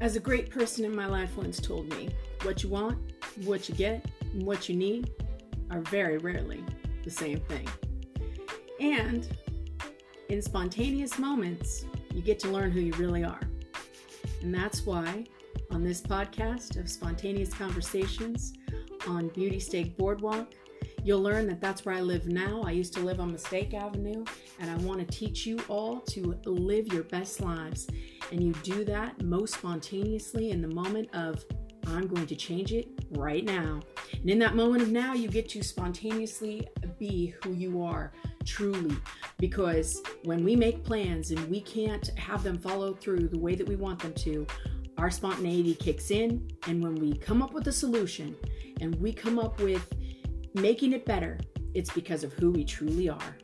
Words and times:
As 0.00 0.16
a 0.16 0.20
great 0.20 0.48
person 0.48 0.86
in 0.86 0.96
my 0.96 1.04
life 1.04 1.36
once 1.36 1.60
told 1.60 1.90
me, 1.90 2.08
what 2.42 2.62
you 2.62 2.70
want, 2.70 2.98
what 3.44 3.68
you 3.68 3.74
get, 3.74 4.06
and 4.32 4.42
what 4.42 4.66
you 4.66 4.74
need 4.74 5.10
are 5.70 5.82
very 5.82 6.16
rarely 6.16 6.64
the 7.04 7.10
same 7.10 7.38
thing. 7.40 7.68
And 8.80 9.28
in 10.30 10.40
spontaneous 10.40 11.18
moments, 11.18 11.84
you 12.14 12.22
get 12.22 12.38
to 12.40 12.48
learn 12.48 12.70
who 12.70 12.80
you 12.80 12.94
really 12.94 13.24
are. 13.24 13.42
And 14.40 14.54
that's 14.54 14.86
why 14.86 15.26
on 15.70 15.84
this 15.84 16.00
podcast 16.00 16.80
of 16.80 16.88
spontaneous 16.88 17.52
conversations 17.52 18.54
on 19.06 19.28
Beauty 19.28 19.60
Steak 19.60 19.98
Boardwalk, 19.98 20.54
you'll 21.04 21.20
learn 21.20 21.46
that 21.48 21.60
that's 21.60 21.84
where 21.84 21.94
I 21.94 22.00
live 22.00 22.26
now. 22.26 22.62
I 22.64 22.70
used 22.70 22.94
to 22.94 23.00
live 23.00 23.20
on 23.20 23.32
Mistake 23.32 23.74
Avenue, 23.74 24.24
and 24.60 24.70
I 24.70 24.76
want 24.76 25.00
to 25.00 25.06
teach 25.18 25.44
you 25.44 25.58
all 25.68 26.00
to 26.00 26.38
live 26.46 26.86
your 26.88 27.04
best 27.04 27.42
lives. 27.42 27.86
And 28.30 28.42
you 28.42 28.52
do 28.62 28.84
that 28.84 29.22
most 29.22 29.54
spontaneously 29.54 30.50
in 30.50 30.62
the 30.62 30.68
moment 30.68 31.08
of, 31.14 31.44
I'm 31.86 32.06
going 32.06 32.26
to 32.26 32.36
change 32.36 32.72
it 32.72 32.88
right 33.10 33.44
now. 33.44 33.80
And 34.12 34.30
in 34.30 34.38
that 34.40 34.54
moment 34.54 34.82
of 34.82 34.90
now, 34.90 35.14
you 35.14 35.28
get 35.28 35.48
to 35.50 35.62
spontaneously 35.62 36.68
be 36.98 37.34
who 37.42 37.52
you 37.52 37.82
are 37.82 38.12
truly. 38.44 38.96
Because 39.38 40.02
when 40.24 40.44
we 40.44 40.54
make 40.54 40.84
plans 40.84 41.30
and 41.30 41.50
we 41.50 41.60
can't 41.60 42.06
have 42.18 42.42
them 42.42 42.58
follow 42.58 42.94
through 42.94 43.28
the 43.28 43.38
way 43.38 43.54
that 43.54 43.66
we 43.66 43.76
want 43.76 43.98
them 43.98 44.12
to, 44.14 44.46
our 44.98 45.10
spontaneity 45.10 45.74
kicks 45.74 46.10
in. 46.10 46.48
And 46.66 46.82
when 46.82 46.94
we 46.94 47.16
come 47.16 47.42
up 47.42 47.52
with 47.52 47.66
a 47.68 47.72
solution 47.72 48.36
and 48.80 48.94
we 48.96 49.12
come 49.12 49.38
up 49.38 49.58
with 49.60 49.92
making 50.54 50.92
it 50.92 51.04
better, 51.06 51.38
it's 51.74 51.90
because 51.90 52.22
of 52.22 52.32
who 52.34 52.50
we 52.50 52.64
truly 52.64 53.08
are. 53.08 53.36